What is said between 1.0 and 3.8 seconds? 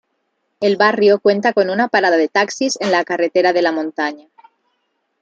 cuenta con una parada de taxis en la carretera de La